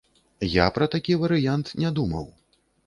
[0.53, 2.25] Я пра такі варыянт не думаў.